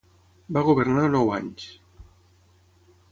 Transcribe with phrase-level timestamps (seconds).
[0.55, 1.67] Va governar nou anys.